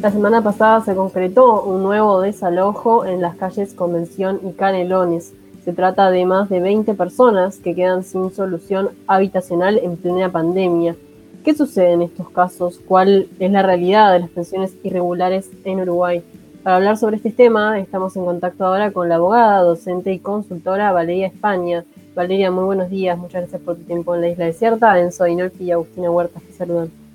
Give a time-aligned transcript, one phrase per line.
[0.00, 5.32] La semana pasada se concretó un nuevo desalojo en las calles Convención y Canelones.
[5.64, 10.94] Se trata de más de 20 personas que quedan sin solución habitacional en plena pandemia.
[11.42, 12.78] ¿Qué sucede en estos casos?
[12.86, 16.22] ¿Cuál es la realidad de las pensiones irregulares en Uruguay?
[16.62, 20.92] Para hablar sobre este tema, estamos en contacto ahora con la abogada, docente y consultora
[20.92, 21.84] Valeria España.
[22.14, 25.00] Valeria, muy buenos días, muchas gracias por tu tiempo en la Isla Desierta.
[25.00, 27.05] Enzo Inolfi y Agustina Huertas te saludan.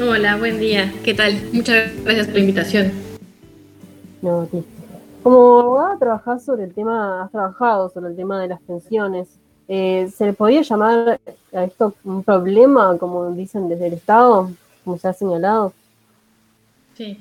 [0.00, 0.90] Hola, buen día.
[1.04, 1.34] ¿Qué tal?
[1.52, 2.92] Muchas gracias por la invitación.
[4.22, 4.64] No, aquí.
[5.22, 9.28] Como abogada trabajás sobre el tema, has trabajado sobre el tema de las pensiones.
[9.68, 11.20] Eh, ¿Se le podría llamar
[11.52, 14.50] a esto un problema, como dicen desde el Estado,
[14.82, 15.74] como se ha señalado?
[16.96, 17.18] Sí,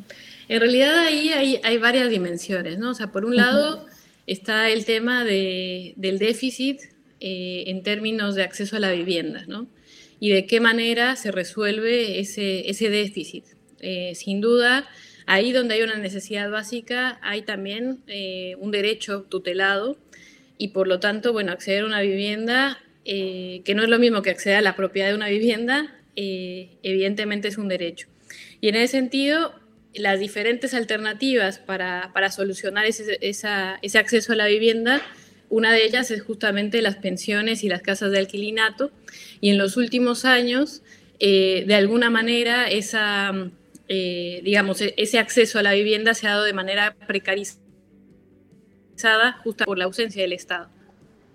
[0.47, 2.91] en realidad ahí hay, varias dimensiones, ¿no?
[2.91, 3.85] O sea, por un lado
[4.27, 6.79] está el tema de, del déficit
[7.19, 9.67] eh, en términos de acceso a la vivienda, ¿no?
[10.21, 13.43] Y de qué manera se resuelve ese, ese déficit.
[13.79, 14.87] Eh, sin duda,
[15.25, 19.97] ahí donde hay una necesidad básica, hay también eh, un derecho tutelado
[20.59, 24.21] y por lo tanto, bueno, acceder a una vivienda, eh, que no es lo mismo
[24.21, 28.07] que acceder a la propiedad de una vivienda, evidentemente es un derecho.
[28.59, 29.55] Y en ese sentido,
[29.95, 35.01] las diferentes alternativas para, para solucionar ese, ese acceso a la vivienda
[35.51, 38.89] una de ellas es justamente las pensiones y las casas de alquilinato.
[39.41, 40.81] Y en los últimos años,
[41.19, 43.33] eh, de alguna manera, esa,
[43.89, 47.59] eh, digamos, e-, ese acceso a la vivienda se ha dado de manera precarizada
[49.43, 50.69] justo por la ausencia del Estado.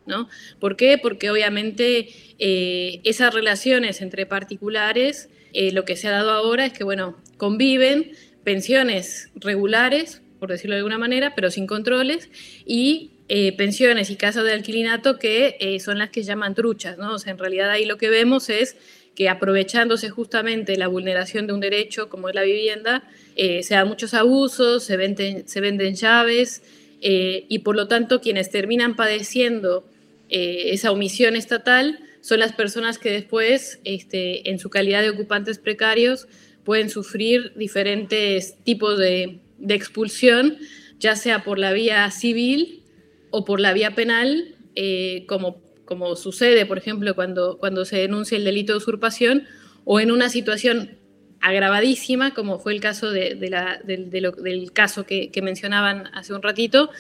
[0.07, 0.31] ¿no?
[0.61, 0.97] ¿Por qué?
[0.97, 5.29] Porque obviamente eh, esas relaciones entre particulares,
[5.73, 8.13] lo que se ha dado ahora es que, bueno, conviven
[8.45, 12.29] pensiones regulares, por decirlo de alguna manera, pero sin controles,
[12.67, 17.17] y eh, pensiones y casas de alquilinato que eh, son las que llaman truchas, ¿no?
[17.27, 18.77] En realidad ahí lo que vemos es
[19.17, 23.03] que aprovechándose justamente la vulneración de un derecho como es la vivienda,
[23.35, 26.63] eh, se dan muchos abusos, se venden, llaves
[27.01, 29.89] y por lo tanto quienes terminan padeciendo
[30.29, 36.27] esa omisión estatal son las personas que después, este, en su calidad de ocupantes precarios,
[36.65, 40.59] pueden sufrir diferentes tipos de expulsión,
[40.99, 42.83] ya sea por la vía civil
[43.31, 48.37] o por la vía penal, eh, como, como sucede, por ejemplo, cuando, cuando se denuncia
[48.37, 49.45] el delito de usurpación,
[49.85, 50.99] o en una situación
[51.41, 56.91] agravadísima, como fue el caso de, la, del caso que, mencionaban hace un ratito,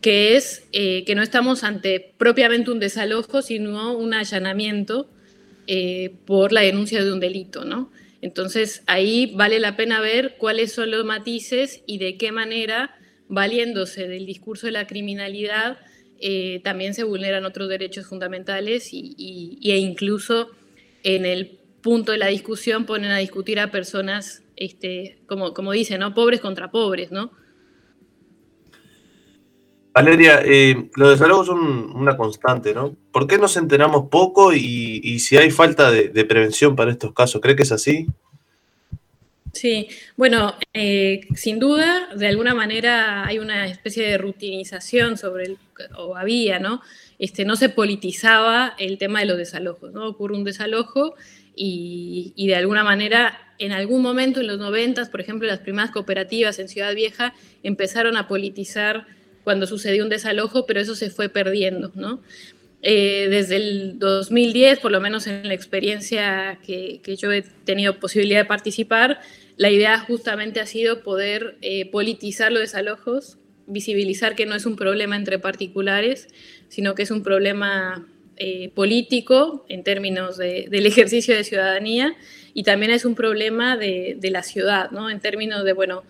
[0.00, 5.08] que es eh, que no estamos ante propiamente un desalojo, sino un allanamiento
[5.66, 7.90] eh, por la denuncia de un delito, ¿no?
[8.20, 12.97] Entonces ahí vale la pena ver cuáles son los matices y de qué manera
[13.28, 15.78] valiéndose del discurso de la criminalidad,
[16.20, 20.50] eh, también se vulneran otros derechos fundamentales y, e incluso
[21.02, 26.00] en el punto de la discusión ponen a discutir a personas, este, como, como dicen,
[26.00, 26.14] ¿no?
[26.14, 27.30] pobres contra pobres, ¿no?
[29.98, 32.94] Valeria, eh, los desalojos son una constante, ¿no?
[33.10, 37.40] ¿Por qué nos enteramos poco y, si hay falta de, prevención para estos casos?
[37.40, 38.06] ¿Cree que es así?
[39.52, 45.58] Sí, bueno, eh, sin duda, de alguna manera hay una especie de rutinización sobre el,
[45.96, 46.82] o había, ¿no?
[47.18, 50.06] Este, no se politizaba el tema de los desalojos, ¿no?
[50.06, 51.14] Ocurre un desalojo
[51.60, 56.58] y, de alguna manera, en algún momento en los noventas, por ejemplo, las primeras cooperativas
[56.60, 57.34] en Ciudad Vieja
[57.64, 59.06] empezaron a politizar
[59.42, 62.20] cuando sucedió un desalojo, pero eso se fue perdiendo, ¿no?
[62.80, 68.40] Eh, desde el 2010, por lo menos en la experiencia que, yo he tenido posibilidad
[68.40, 69.20] de participar,
[69.56, 74.76] la idea justamente ha sido poder eh, politizar los desalojos, visibilizar que no es un
[74.76, 76.28] problema entre particulares,
[76.68, 78.06] sino que es un problema
[78.36, 82.14] eh, político en términos del ejercicio de ciudadanía
[82.54, 85.10] y también es un problema de, de la ciudad, ¿no?
[85.10, 86.04] en términos de, bueno,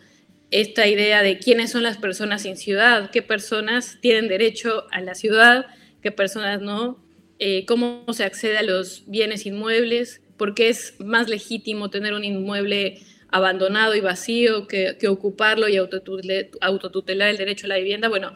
[0.50, 5.14] esta idea de quiénes son las personas sin ciudad, qué personas tienen derecho a la
[5.14, 5.66] ciudad,
[6.02, 6.98] qué personas no,
[7.38, 12.24] eh, cómo se accede a los bienes inmuebles, por qué es más legítimo tener un
[12.24, 13.00] inmueble
[13.30, 18.08] abandonado y vacío que, ocuparlo y autotutelar, el derecho a la vivienda.
[18.08, 18.34] Bueno,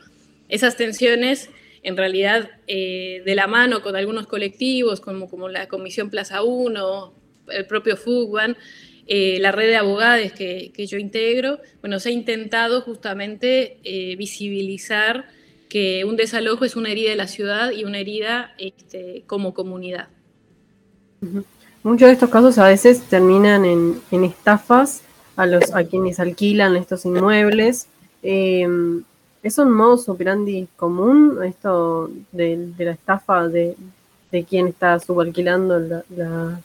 [0.48, 1.50] esas tensiones
[1.82, 7.14] en realidad eh, de la mano con algunos colectivos como, como la Comisión Plaza 1,
[7.48, 8.56] el propio FUGBAN,
[9.08, 13.78] eh, la red de abogados que, que, yo integro, bueno, se ha intentado justamente
[14.16, 15.26] visibilizar
[15.72, 20.08] que un desalojo es una herida de la ciudad y una herida este, como comunidad.
[21.82, 25.00] Muchos de estos casos a veces terminan en, estafas
[25.34, 27.86] a, los, a quienes alquilan estos inmuebles.
[28.22, 28.68] Eh,
[29.42, 33.74] ¿Es un modus operandi común esto de, la estafa de,
[34.46, 35.78] quien está subalquilando
[36.10, 36.60] la,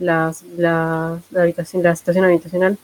[0.00, 2.76] la, habitación, la situación habitacional?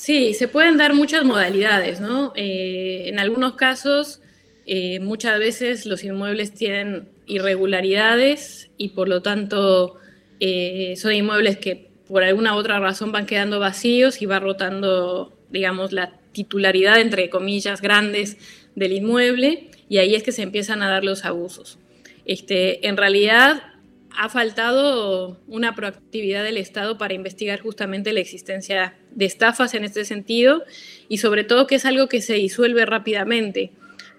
[0.00, 2.32] Sí, se pueden dar muchas modalidades, ¿no?
[2.34, 4.22] Eh, en algunos casos,
[4.64, 9.96] eh, muchas veces los inmuebles tienen irregularidades y por lo tanto
[10.40, 15.92] eh, son inmuebles que por alguna otra razón van quedando vacíos y va rotando, digamos,
[15.92, 18.38] la titularidad, entre comillas, grandes
[18.74, 21.78] del inmueble y ahí es que se empiezan a dar los abusos.
[22.24, 23.69] Este, en realidad,
[24.16, 30.04] ha faltado una proactividad del Estado para investigar justamente la existencia de estafas en este
[30.04, 30.64] sentido
[31.08, 33.72] y sobre todo que es algo que se disuelve rápidamente,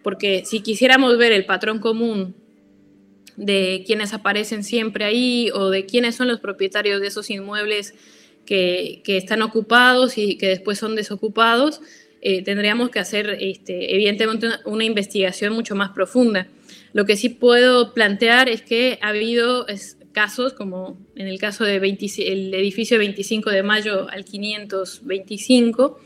[0.04, 2.36] porque si quisiéramos ver el patrón común
[3.36, 7.94] de quienes aparecen siempre ahí o de quiénes son los propietarios de esos inmuebles
[8.46, 11.82] que, están ocupados y que después son desocupados,
[12.22, 16.48] eh, tendríamos que hacer este, evidentemente una investigación mucho más profunda.
[16.94, 19.66] Lo que sí puedo plantear es que ha habido
[20.12, 26.00] casos, como en el caso del edificio 25 de mayo al 525,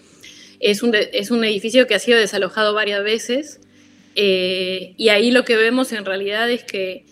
[0.60, 3.60] es un, es un edificio que ha sido desalojado varias veces
[4.16, 7.06] eh, y ahí lo que vemos en realidad es que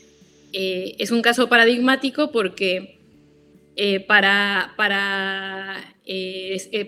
[0.54, 2.98] eh, es un caso paradigmático porque,
[3.76, 5.96] eh, para, para,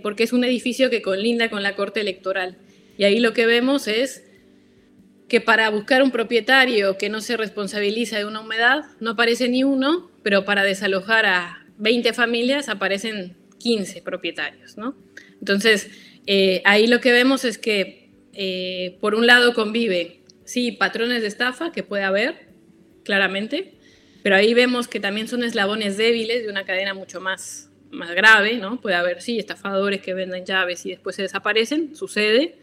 [0.02, 2.58] porque es un edificio que colinda con la Corte Electoral.
[2.98, 4.25] Y ahí lo que vemos es
[5.27, 9.63] que para buscar un propietario que no se responsabiliza de una humedad no aparece ni
[9.63, 14.95] uno, pero para desalojar a 20 familias aparecen 15 propietarios, ¿no?
[15.39, 15.89] Entonces,
[16.27, 21.28] eh, ahí lo que vemos es que, eh, por un lado, convive, sí, patrones de
[21.28, 22.50] estafa, que puede haber,
[23.04, 23.74] claramente,
[24.24, 28.57] pero ahí vemos que también son eslabones débiles de una cadena mucho más, más grave,
[28.57, 28.81] ¿no?
[28.81, 32.57] Puede haber, sí, estafadores que venden llaves y después se desaparecen, sucede,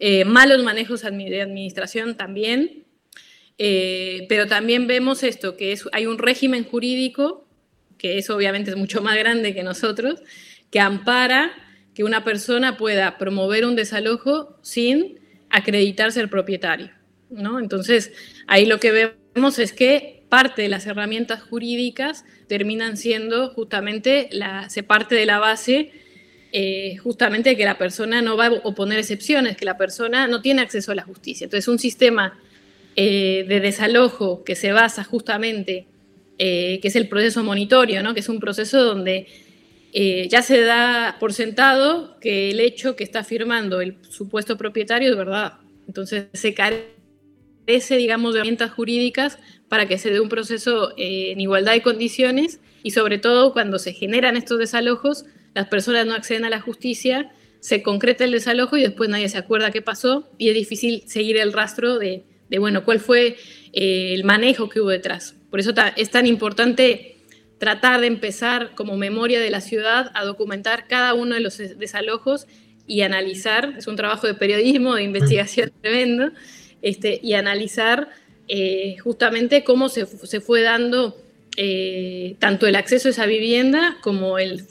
[0.00, 2.84] eh, malos manejos de administración también,
[3.58, 7.46] eh, pero también vemos esto, que es, hay un régimen jurídico,
[7.98, 10.22] que eso obviamente es mucho más grande que nosotros,
[10.70, 11.52] que ampara
[11.94, 15.20] que una persona pueda promover un desalojo sin
[15.50, 16.90] acreditar ser propietario.
[17.28, 17.58] ¿no?
[17.60, 18.12] Entonces,
[18.46, 24.30] ahí lo que vemos es que parte de las herramientas jurídicas terminan siendo justamente,
[24.68, 25.92] se parte de la base
[26.52, 30.62] eh, justamente que la persona no va a oponer excepciones, que la persona no tiene
[30.62, 31.44] acceso a la justicia.
[31.44, 32.38] Entonces, un sistema
[32.96, 35.86] eh, de desalojo que se basa justamente,
[36.38, 38.14] eh, que es el proceso monitorio, ¿no?
[38.14, 39.26] que es un proceso donde
[39.92, 45.16] ya se da por sentado que el hecho que está firmando el supuesto propietario es
[45.16, 45.54] verdad.
[45.88, 49.38] Entonces, se carece, digamos, de herramientas jurídicas
[49.68, 53.92] para que se dé un proceso en igualdad de condiciones y sobre todo cuando se
[53.92, 55.24] generan estos desalojos,
[55.54, 59.38] las personas no acceden a la justicia, se concreta el desalojo y después nadie se
[59.38, 62.24] acuerda qué pasó y es difícil seguir el rastro de,
[62.58, 63.36] bueno, cuál fue
[63.72, 65.36] eh, el manejo que hubo detrás.
[65.50, 67.16] Por eso es tan importante
[67.58, 72.46] tratar de empezar como memoria de la ciudad a documentar cada uno de los desalojos
[72.86, 76.32] y analizar, es un trabajo de periodismo, de investigación tremendo,
[76.82, 78.08] este, y analizar
[78.48, 81.16] eh, justamente cómo se, se fue dando
[81.56, 84.66] eh, tanto el acceso a esa vivienda como el,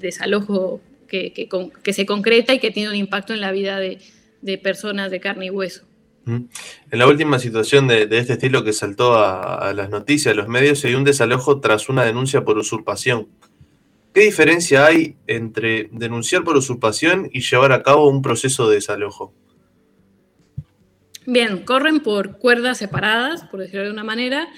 [0.00, 1.48] desalojo que,
[1.92, 3.98] se concreta y que tiene un impacto en la vida de,
[4.58, 5.84] personas de carne y hueso.
[6.26, 6.48] En
[6.90, 10.94] la última situación de, este estilo que saltó a, las noticias, a los medios, hay
[10.94, 13.28] un desalojo tras una denuncia por usurpación.
[14.14, 19.32] ¿Qué diferencia hay entre denunciar por usurpación y llevar a cabo un proceso de desalojo?
[21.24, 24.48] Bien, corren por cuerdas separadas, por decirlo de una manera.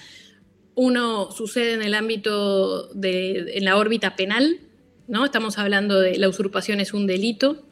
[0.74, 4.60] Uno sucede en el ámbito de, en la órbita penal,
[5.06, 5.24] ¿no?
[5.24, 7.64] Estamos hablando de la usurpación es un delito,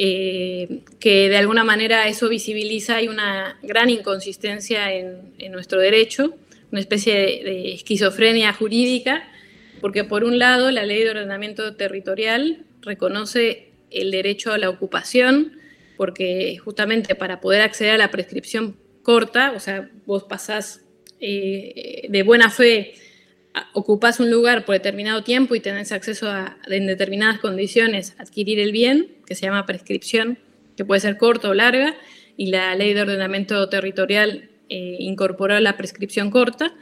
[0.00, 6.36] eh, que de alguna manera eso visibiliza, hay una gran inconsistencia en, nuestro derecho,
[6.70, 9.28] una especie de, esquizofrenia jurídica,
[9.80, 15.58] porque por un lado la ley de ordenamiento territorial reconoce el derecho a la ocupación,
[15.96, 20.82] porque justamente para poder acceder a la prescripción corta, o sea, vos pasás
[21.18, 22.94] eh, de buena fe
[23.72, 28.72] ocupas un lugar por determinado tiempo y tenés acceso a, en determinadas condiciones, adquirir el
[28.72, 30.38] bien, que se llama prescripción,
[30.76, 31.96] que puede ser corta o larga,
[32.36, 36.74] y la ley de ordenamiento territorial eh, incorporó la prescripción corta,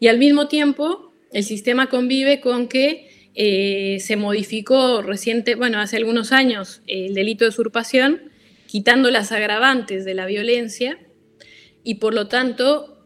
[0.00, 5.96] y al mismo tiempo el sistema convive con que eh, se modificó reciente, bueno, hace
[5.96, 8.22] algunos años el delito de usurpación,
[8.66, 10.98] quitando las agravantes de la violencia,
[11.84, 13.01] y por lo tanto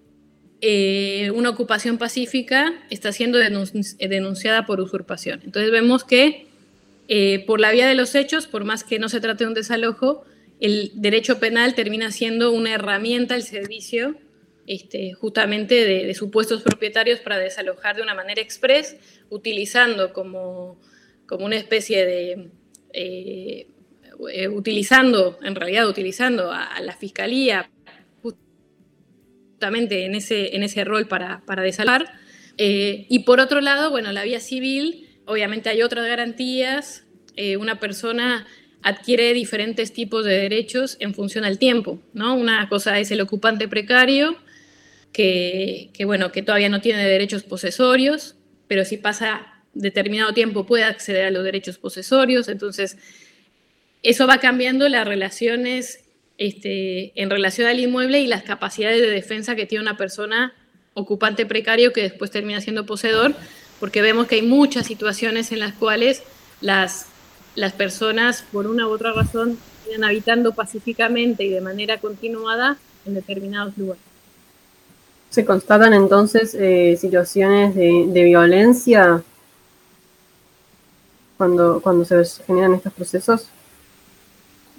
[0.60, 5.40] eh, una ocupación pacífica está siendo denunciada por usurpación.
[5.44, 6.46] Entonces vemos que
[7.08, 9.54] eh, por la vía de los hechos, por más que no se trate de un
[9.54, 10.25] desalojo,
[10.60, 14.16] el derecho penal termina siendo una herramienta al servicio
[14.66, 18.96] este, justamente de, supuestos propietarios para desalojar de una manera express,
[19.30, 20.80] utilizando como,
[21.26, 22.50] como una especie de
[24.32, 27.70] eh, utilizando, en realidad utilizando a, la fiscalía
[29.75, 32.12] en ese, en ese rol para, para desalojar.
[32.58, 37.04] y por otro lado, bueno, la vía civil, obviamente hay otras garantías.
[37.58, 38.46] una persona
[38.82, 42.35] adquiere diferentes tipos de derechos en función al tiempo, ¿no?
[42.35, 44.37] Una cosa es el ocupante precario,
[45.12, 48.37] que, que, bueno, que todavía no tiene derechos posesorios,
[48.68, 52.96] pero si pasa determinado tiempo puede acceder a los derechos posesorios, entonces
[54.02, 56.04] eso va cambiando las relaciones
[56.38, 60.55] este, en relación al inmueble y las capacidades de defensa que tiene una persona
[60.95, 63.35] ocupante precario que después termina siendo poseedor,
[63.81, 66.23] porque vemos que hay muchas situaciones en las cuales
[66.61, 67.07] las
[67.57, 73.14] las personas, por una u otra razón, siguen habitando pacíficamente y de manera continuada en
[73.14, 74.02] determinados lugares.
[75.31, 79.23] ¿Se constatan entonces eh, situaciones de, violencia
[81.37, 83.49] cuando, cuando se generan estos procesos?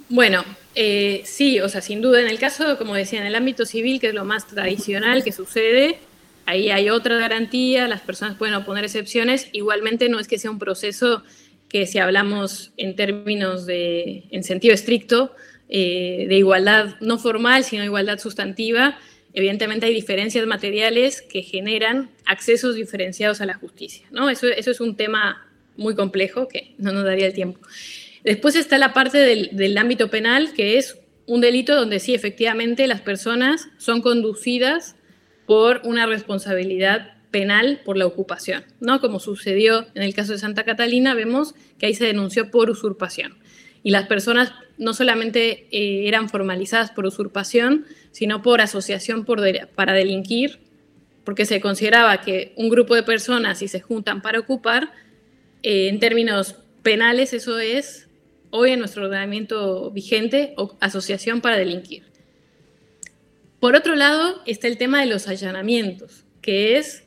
[0.09, 0.45] Bueno,
[0.75, 3.99] eh, sí, o sea, sin duda en el caso, como decía, en el ámbito civil,
[3.99, 5.99] que es lo más tradicional que sucede,
[6.45, 10.59] ahí hay otra garantía, las personas pueden oponer excepciones, igualmente no es que sea un
[10.59, 11.23] proceso
[11.67, 15.35] que si hablamos en términos de, en sentido estricto,
[15.67, 18.97] eh, de igualdad no formal, sino igualdad sustantiva,
[19.33, 24.07] evidentemente hay diferencias materiales que generan accesos diferenciados a la justicia.
[24.11, 24.29] ¿no?
[24.29, 25.45] Eso, eso es un tema
[25.75, 27.59] muy complejo que no nos daría el tiempo.
[28.23, 33.01] Después está la parte del, ámbito penal, que es un delito donde sí, efectivamente, las
[33.01, 34.95] personas son conducidas
[35.45, 39.01] por una responsabilidad penal por la ocupación, ¿no?
[39.01, 43.37] Como sucedió en el caso de Santa Catalina, vemos que ahí se denunció por usurpación.
[43.83, 49.41] Y las personas no solamente eh, eran formalizadas por usurpación, sino por asociación por
[49.75, 50.59] para delinquir,
[51.23, 54.91] porque se consideraba que un grupo de personas, si se juntan para ocupar,
[55.63, 58.06] eh, en términos penales, eso es
[58.51, 62.03] hoy en nuestro ordenamiento vigente, asociación para delinquir.
[63.59, 67.03] Por otro lado, está el tema de los allanamientos, que es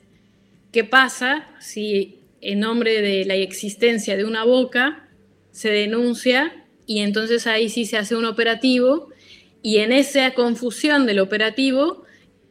[0.73, 5.09] ¿Qué pasa si en nombre de la existencia de una boca
[5.51, 9.09] se denuncia y entonces ahí sí se hace un operativo
[9.63, 12.05] y en esa confusión del operativo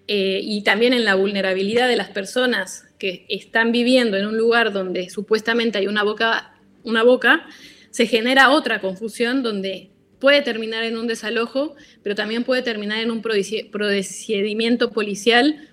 [0.07, 4.73] eh, y también en la vulnerabilidad de las personas que están viviendo en un lugar
[4.73, 7.47] donde supuestamente hay una boca, una boca,
[7.91, 13.11] se genera otra confusión donde puede terminar en un desalojo, pero también puede terminar en
[13.11, 15.69] un procedimiento policial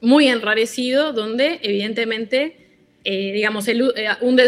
[0.00, 2.56] muy enrarecido, donde evidentemente,
[3.04, 3.76] eh, digamos, eh,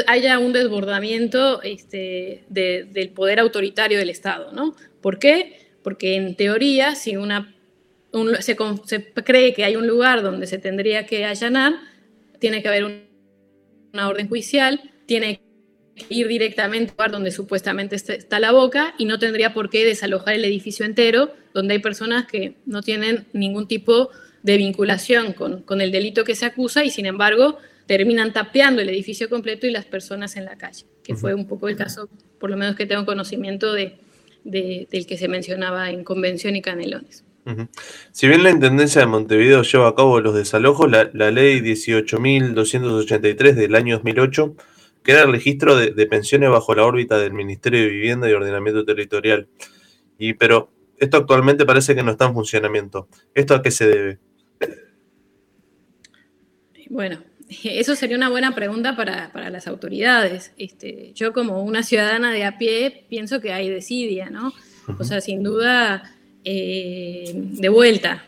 [0.07, 4.75] haya un desbordamiento este, del poder autoritario del Estado, ¿no?
[5.01, 5.59] ¿Por qué?
[5.83, 7.55] Porque en teoría, si una,
[8.41, 8.57] se,
[9.25, 11.75] cree que hay un lugar donde se tendría que allanar,
[12.39, 12.85] tiene que haber
[13.93, 15.52] una orden judicial, tiene que
[16.09, 20.35] ir directamente al lugar donde supuestamente está la boca y no tendría por qué desalojar
[20.35, 24.11] el edificio entero, donde hay personas que no tienen ningún tipo
[24.43, 28.89] de vinculación con, con, el delito que se acusa y sin embargo terminan tapeando el
[28.89, 32.09] edificio completo y las personas en la calle, que fue un poco el caso,
[32.41, 33.99] por lo menos que tengo conocimiento de,
[34.45, 37.25] del que se mencionaba en Convención y Canelones.
[38.13, 43.55] Si bien la Intendencia de Montevideo lleva a cabo los desalojos, la, la ley 18.283
[43.55, 44.57] del año 2008
[45.03, 49.49] queda el registro de, pensiones bajo la órbita del Ministerio de Vivienda y Ordenamiento Territorial.
[50.19, 53.09] Y, pero esto actualmente parece que no está en funcionamiento.
[53.35, 54.19] ¿Esto a qué se debe?
[56.89, 57.19] Bueno,
[57.65, 60.53] eso sería una buena pregunta para, las autoridades.
[60.59, 64.53] Este, yo como una ciudadana de a pie pienso que hay desidia, ¿no?
[64.99, 68.25] O sea, sin duda, eh, de vuelta,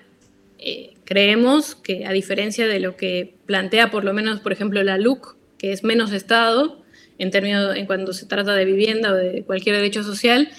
[0.58, 4.98] eh, creemos que a diferencia de lo que plantea por lo menos, por ejemplo, la
[4.98, 6.84] LUC, que es menos Estado,
[7.16, 10.50] en términos en cuando se trata de vivienda o de cualquier derecho social,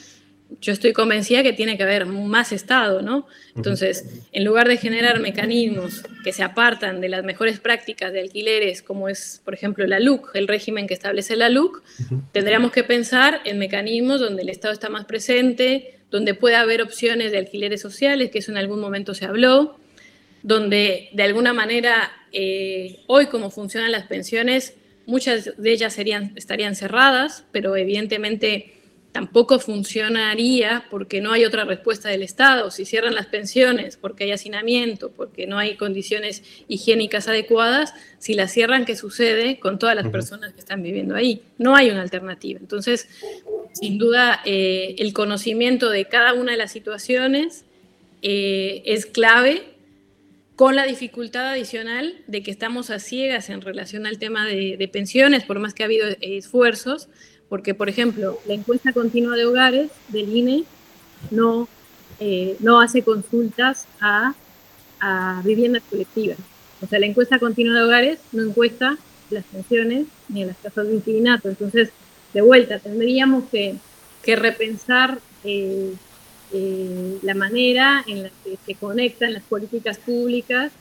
[0.60, 3.28] yo estoy convencida que tiene que haber más Estado, ¿no?
[3.56, 8.82] Entonces, en lugar de generar mecanismos que se apartan de las mejores prácticas de alquileres,
[8.82, 11.84] como es, por ejemplo, la LUC, el régimen que establece la LUC,
[12.32, 17.32] tendríamos que pensar en mecanismos donde el Estado está más presente, donde pueda haber opciones
[17.32, 19.78] de alquileres sociales, que eso en algún momento se habló,
[20.42, 24.74] donde de alguna manera, eh, hoy como funcionan las pensiones,
[25.06, 28.76] muchas de ellas serían, estarían cerradas, pero evidentemente
[29.16, 32.70] tampoco funcionaría porque no hay otra respuesta del Estado.
[32.70, 38.52] Si cierran las pensiones porque hay hacinamiento, porque no hay condiciones higiénicas adecuadas, si las
[38.52, 41.44] cierran, ¿qué sucede con todas las personas que están viviendo ahí?
[41.58, 42.60] No hay una alternativa.
[42.60, 43.08] Entonces,
[43.72, 47.64] sin duda, eh, el conocimiento de cada una de las situaciones
[48.22, 49.75] eh, es clave
[50.56, 55.44] con la dificultad adicional de que estamos a ciegas en relación al tema de pensiones,
[55.44, 57.10] por más que ha habido esfuerzos,
[57.50, 60.64] porque, por ejemplo, la encuesta continua de hogares del INE
[61.32, 61.68] no,
[62.20, 64.34] eh, no hace consultas a,
[65.00, 66.38] a viviendas colectivas.
[66.82, 68.98] O sea, la encuesta continua de hogares no encuesta
[69.30, 71.50] las pensiones ni en las casas de inquilinato.
[71.50, 71.90] Entonces,
[72.34, 73.76] de vuelta, tendríamos que,
[74.24, 75.94] que repensar eh,
[76.54, 80.72] eh, la manera en la que se conectan las políticas públicas,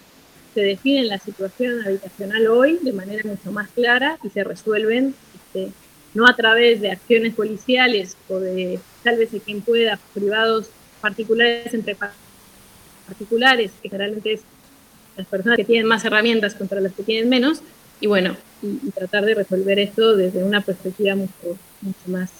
[0.54, 5.72] se definen la situación habitacional hoy de manera mucho más clara y se resuelven este,
[6.14, 11.96] no a través de acciones policiales o de, tal vez quien pueda, privados particulares entre
[13.06, 14.42] particulares, que generalmente es
[15.16, 17.60] las personas que tienen más herramientas contra las que tienen menos,
[18.00, 22.30] y bueno, y, tratar de resolver esto desde una perspectiva mucho, mucho más,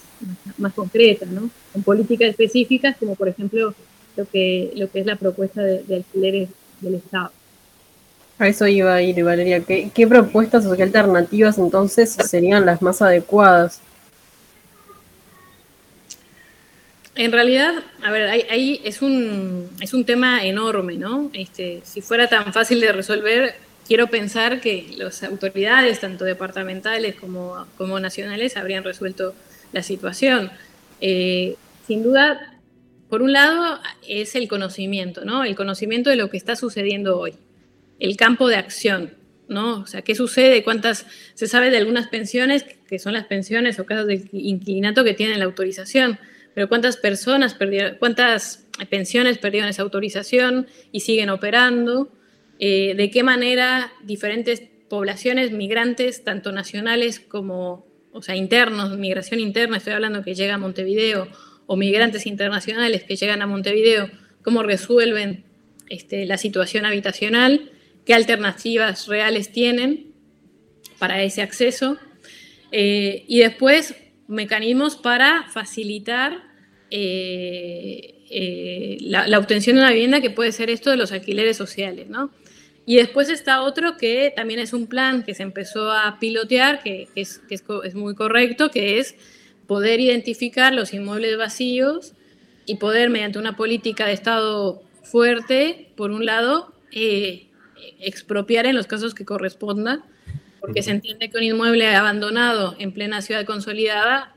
[0.57, 1.49] más, concreta, ¿no?
[1.73, 3.73] Con políticas específicas, como por ejemplo
[4.15, 6.49] lo que, lo que es la propuesta de, alquileres
[6.81, 7.31] del Estado.
[8.37, 9.61] A eso iba a ir, Valeria.
[9.61, 13.81] ¿Qué, ¿Qué, propuestas o qué alternativas entonces serían las más adecuadas?
[17.15, 21.31] En realidad, a ver, ahí, es, un, es un tema enorme, ¿no?
[21.33, 23.55] Este, si fuera tan fácil de resolver,
[23.87, 29.35] quiero pensar que las autoridades, tanto departamentales como, como nacionales, habrían resuelto
[29.71, 30.51] la situación.
[31.01, 31.55] Eh,
[31.87, 32.59] sin duda,
[33.09, 35.43] por un lado, es el conocimiento, ¿no?
[35.43, 37.33] El conocimiento de lo que está sucediendo hoy,
[37.99, 39.13] el campo de acción,
[39.47, 39.81] ¿no?
[39.81, 40.63] O sea, ¿qué sucede?
[40.63, 45.13] ¿Cuántas se sabe de algunas pensiones, que son las pensiones o casos de inquilinato que
[45.13, 46.19] tienen la autorización?
[46.55, 52.09] pero cuántas personas perdieron, cuántas pensiones perdieron esa autorización y siguen operando,
[52.59, 59.77] eh, de qué manera diferentes poblaciones migrantes, tanto nacionales como, o sea, internos, migración interna,
[59.77, 61.27] estoy hablando que llega a Montevideo,
[61.67, 64.09] o migrantes internacionales que llegan a Montevideo,
[64.43, 65.43] cómo resuelven
[65.89, 67.71] este, la situación habitacional,
[68.05, 70.13] qué alternativas reales tienen
[70.99, 71.97] para ese acceso,
[72.71, 73.95] eh, y después
[74.27, 76.43] mecanismos para facilitar
[76.91, 82.07] eh, eh, la, obtención de una vivienda, que puede ser esto de los alquileres sociales,
[82.09, 82.31] ¿no?
[82.85, 87.07] Y después está otro que también es un plan que se empezó a pilotear, que,
[87.15, 89.15] es, es, muy correcto, que es
[89.65, 92.13] poder identificar los inmuebles vacíos
[92.67, 97.47] y poder, mediante una política de Estado fuerte, por un lado, eh,
[97.99, 100.03] expropiar en los casos que correspondan,
[100.59, 104.35] porque se entiende que un inmueble abandonado en plena ciudad consolidada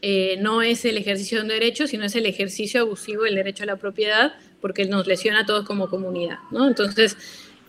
[0.00, 3.64] eh, no es el ejercicio de un derecho, sino es el ejercicio abusivo del derecho
[3.64, 6.38] a la propiedad, porque nos lesiona a todos como comunidad.
[6.50, 6.68] ¿no?
[6.68, 7.16] Entonces,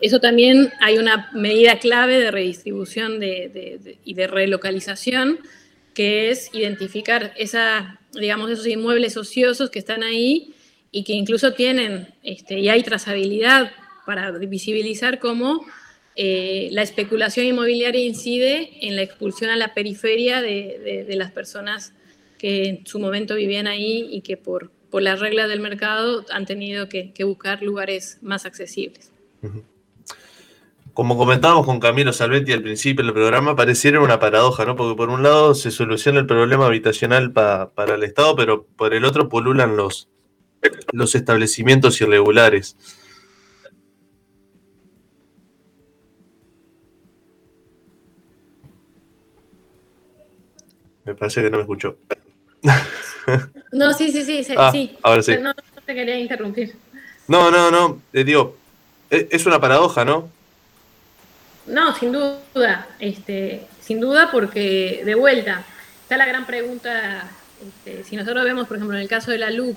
[0.00, 5.38] eso también hay una medida clave de redistribución y de relocalización,
[5.94, 10.54] que es identificar esa, digamos, esos inmuebles ociosos que están ahí
[10.90, 13.72] y que incluso tienen, este, y hay trazabilidad
[14.06, 15.64] para visibilizar cómo
[16.16, 21.92] eh, la especulación inmobiliaria incide en la expulsión a la periferia de, de las personas
[22.38, 26.46] que en su momento vivían ahí y que por, por las reglas del mercado han
[26.46, 29.12] tenido que, buscar lugares más accesibles.
[31.00, 34.76] Como comentábamos con Camilo Salvetti al principio del programa, pareciera una paradoja, ¿no?
[34.76, 39.06] Porque por un lado se soluciona el problema habitacional para el Estado, pero por el
[39.06, 40.10] otro polulan los,
[40.92, 42.76] los establecimientos irregulares.
[51.06, 51.96] Me parece que no me escuchó.
[53.72, 54.98] No, sí, sí, sí, ah, sí.
[55.02, 55.36] Ahora sí.
[55.40, 56.74] No, te quería interrumpir.
[57.26, 58.02] No, no, no.
[58.12, 58.56] Eh, digo,
[59.08, 60.30] e, es una paradoja, ¿no?
[61.70, 62.88] No, sin duda.
[62.98, 65.64] Este, sin duda, porque de vuelta,
[66.02, 67.30] está la gran pregunta.
[67.66, 69.76] Este, si nosotros vemos, por ejemplo, en el caso de la LUC,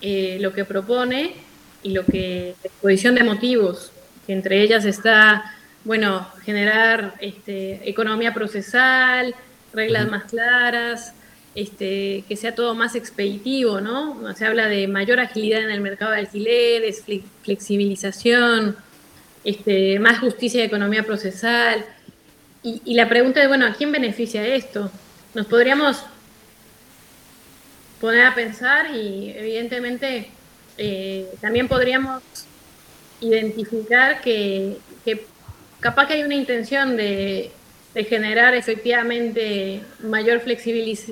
[0.00, 1.34] eh, lo que propone
[1.82, 2.54] y lo que.
[2.62, 3.92] exposición de motivos,
[4.26, 9.34] que entre ellas está, bueno, generar este, economía procesal,
[9.72, 11.14] reglas más claras,
[11.54, 14.34] este, que sea todo más expeditivo, ¿no?
[14.34, 17.04] Se habla de mayor agilidad en el mercado de alquileres,
[17.42, 18.76] flexibilización,
[19.44, 21.84] este, más justicia y economía procesal.
[22.62, 24.90] Y, la pregunta es, bueno, ¿a quién beneficia esto?
[25.34, 26.04] Nos podríamos
[28.00, 30.28] poner a pensar y evidentemente
[30.76, 32.22] eh, también podríamos
[33.20, 34.76] identificar que,
[35.80, 37.52] capaz que hay una intención de,
[38.08, 41.02] generar efectivamente mayor flexibilidad,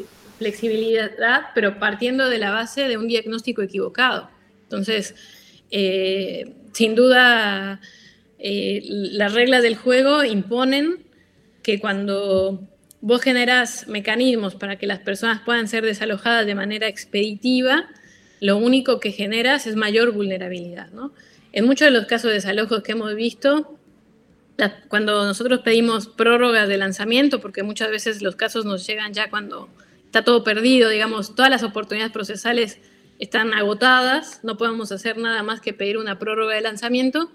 [1.55, 4.31] pero partiendo de la base de un diagnóstico equivocado.
[4.63, 5.15] Entonces,
[5.71, 7.81] eh, sin duda,
[8.39, 11.05] eh, las reglas del juego imponen
[11.63, 12.69] que cuando
[13.01, 17.89] vos generás mecanismos para que las personas puedan ser desalojadas de manera expeditiva,
[18.41, 20.89] lo único que generas es mayor vulnerabilidad.
[21.53, 23.79] En muchos de los casos de desalojos que hemos visto,
[24.89, 29.69] cuando nosotros pedimos prórrogas de lanzamiento, porque muchas veces los casos nos llegan ya cuando
[30.05, 32.79] está todo perdido, digamos, todas las oportunidades procesales
[33.19, 37.31] están agotadas, no podemos hacer nada más que pedir una prórroga de lanzamiento,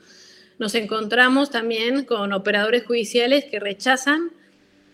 [0.64, 4.32] nos encontramos también con operadores judiciales que rechazan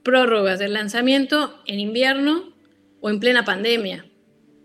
[0.01, 2.51] prórrogas del lanzamiento en invierno
[3.01, 4.07] o en plena pandemia.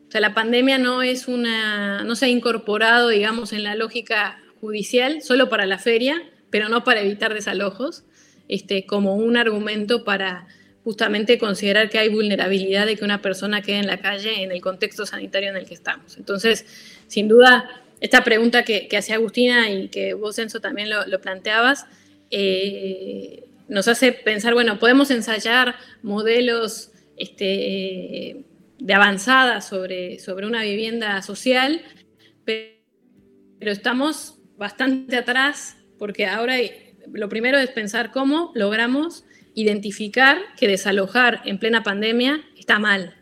[0.09, 4.41] O sea, la pandemia no es una, no se ha incorporado, digamos, en la lógica
[4.63, 8.05] judicial solo para la feria, pero no para evitar desalojos,
[8.49, 10.47] este, como un argumento para
[10.85, 14.63] justamente considerar que hay vulnerabilidad de que una persona quede en la calle en el
[14.63, 16.17] contexto sanitario en el que estamos.
[16.17, 16.65] Entonces,
[17.09, 21.87] sin duda, esta pregunta que, hace Agustina y que vos, Enzo, también lo, planteabas,
[22.31, 28.45] eh, nos hace pensar, bueno, podemos ensayar modelos este,
[28.79, 31.81] de avanzada sobre, sobre una vivienda social,
[32.45, 36.57] pero estamos bastante atrás porque ahora
[37.11, 43.15] lo primero es pensar cómo logramos identificar que desalojar en plena pandemia está mal,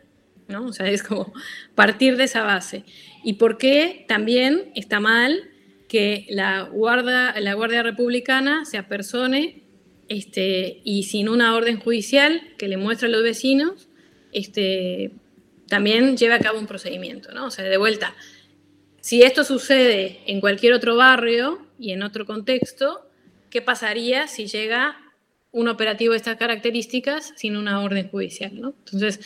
[0.48, 0.66] ¿no?
[0.66, 1.32] O sea, es como
[1.76, 2.84] partir de esa base.
[3.24, 5.50] ¿Y por qué también está mal
[5.88, 9.62] que la Guardia, la Guardia Republicana se apersone
[10.08, 13.88] este, y sin una orden judicial que le muestre a los vecinos,
[14.32, 15.12] este,
[15.68, 17.46] también lleve a cabo un procedimiento, ¿no?
[17.46, 18.14] O sea, de vuelta,
[19.00, 23.08] si esto sucede en cualquier otro barrio y en otro contexto,
[23.50, 24.96] ¿qué pasaría si llega
[25.50, 28.52] un operativo de estas características sin una orden judicial?
[28.54, 29.20] Entonces,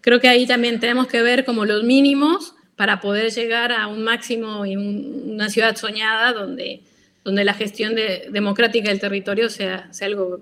[0.00, 4.02] creo que ahí también tenemos que ver como los mínimos para poder llegar a un
[4.02, 6.80] máximo en una ciudad soñada donde,
[7.22, 10.40] donde la gestión democrática del territorio sea, sea algo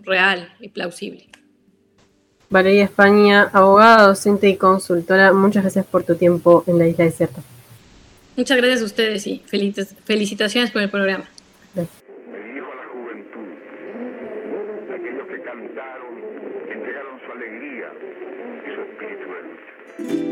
[0.00, 1.30] real y plausible.
[2.50, 7.40] Valeria España, abogada, docente y consultora, muchas gracias por tu tiempo en la isla desierta.
[8.36, 9.42] Muchas gracias a ustedes y
[10.04, 11.24] felicitaciones por el programa.
[11.74, 13.48] Dirijo a la juventud,
[14.94, 16.18] aquellos que cantaron,
[16.70, 17.86] entregaron su alegría
[18.60, 20.27] y su espíritu de lucha.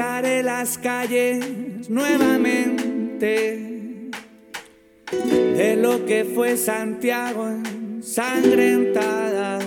[0.00, 3.20] Las calles nuevamente
[5.10, 9.58] de lo que fue Santiago ensangrentada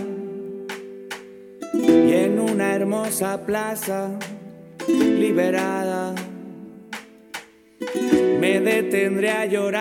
[1.75, 4.17] y en una hermosa plaza
[4.87, 6.15] liberada
[8.39, 9.63] me detendré a llorar.